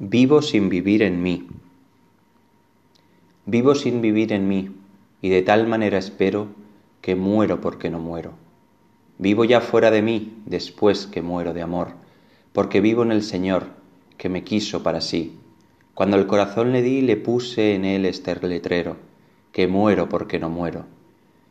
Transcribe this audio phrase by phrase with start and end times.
[0.00, 1.48] Vivo sin vivir en mí.
[3.46, 4.70] Vivo sin vivir en mí,
[5.20, 6.46] y de tal manera espero
[7.00, 8.34] que muero porque no muero.
[9.18, 11.94] Vivo ya fuera de mí después que muero de amor,
[12.52, 13.70] porque vivo en el Señor,
[14.16, 15.36] que me quiso para sí.
[15.94, 18.98] Cuando el corazón le di, le puse en él este letrero,
[19.50, 20.84] que muero porque no muero.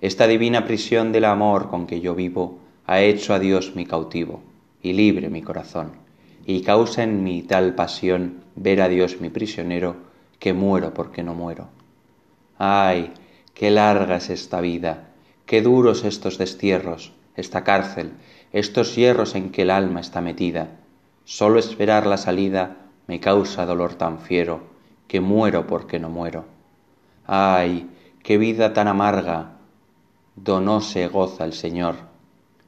[0.00, 4.40] Esta divina prisión del amor con que yo vivo ha hecho a Dios mi cautivo,
[4.82, 6.08] y libre mi corazón
[6.46, 9.96] y causa en mí tal pasión ver a Dios mi prisionero,
[10.38, 11.68] que muero porque no muero.
[12.58, 13.12] Ay,
[13.54, 15.10] qué larga es esta vida,
[15.46, 18.12] qué duros estos destierros, esta cárcel,
[18.52, 20.78] estos hierros en que el alma está metida.
[21.24, 22.76] Solo esperar la salida
[23.06, 24.60] me causa dolor tan fiero,
[25.06, 26.44] que muero porque no muero.
[27.26, 27.88] Ay,
[28.22, 29.58] qué vida tan amarga,
[30.36, 31.96] do no se goza el Señor,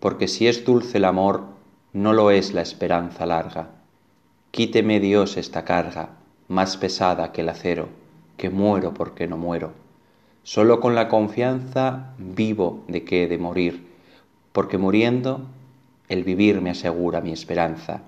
[0.00, 1.57] porque si es dulce el amor,
[1.92, 3.70] no lo es la esperanza larga.
[4.50, 6.10] Quíteme Dios esta carga,
[6.46, 7.88] más pesada que el acero,
[8.36, 9.72] que muero porque no muero.
[10.42, 13.86] Solo con la confianza vivo de que he de morir,
[14.52, 15.46] porque muriendo
[16.08, 18.02] el vivir me asegura mi esperanza.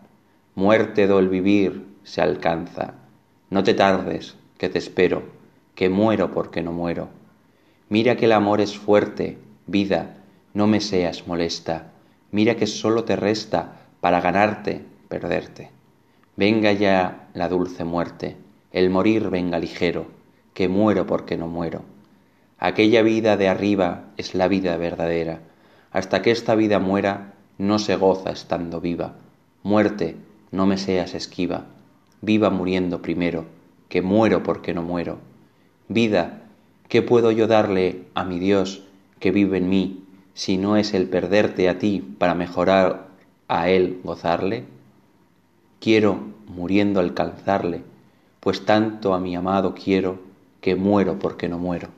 [0.54, 2.94] Muerte do el vivir se alcanza.
[3.48, 5.22] No te tardes, que te espero,
[5.74, 7.08] que muero porque no muero.
[7.88, 10.16] Mira que el amor es fuerte, vida,
[10.52, 11.90] no me seas molesta
[12.32, 15.70] mira que sólo te resta para ganarte, perderte.
[16.36, 18.36] Venga ya la dulce muerte,
[18.72, 20.06] el morir venga ligero,
[20.54, 21.82] que muero porque no muero.
[22.58, 25.40] Aquella vida de arriba es la vida verdadera.
[25.92, 29.16] Hasta que esta vida muera, no se goza estando viva.
[29.62, 30.16] Muerte,
[30.50, 31.66] no me seas esquiva.
[32.22, 33.46] Viva muriendo primero,
[33.88, 35.18] que muero porque no muero.
[35.88, 36.42] Vida,
[36.88, 38.84] ¿qué puedo yo darle a mi Dios
[39.18, 40.04] que vive en mí
[40.34, 43.09] si no es el perderte a ti para mejorar
[43.50, 44.64] a él gozarle?
[45.80, 47.82] Quiero, muriendo, alcanzarle,
[48.38, 50.20] pues tanto a mi amado quiero
[50.60, 51.88] que muero porque no muero.